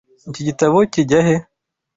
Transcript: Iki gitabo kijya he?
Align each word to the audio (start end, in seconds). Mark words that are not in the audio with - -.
Iki 0.29 0.41
gitabo 0.47 0.77
kijya 0.93 1.19
he? 1.27 1.35